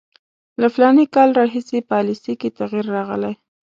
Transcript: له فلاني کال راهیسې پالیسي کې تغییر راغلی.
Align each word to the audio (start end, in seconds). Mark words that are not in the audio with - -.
له 0.61 0.67
فلاني 0.73 1.05
کال 1.15 1.29
راهیسې 1.39 1.79
پالیسي 1.91 2.33
کې 2.39 2.55
تغییر 2.57 2.85
راغلی. 2.95 3.33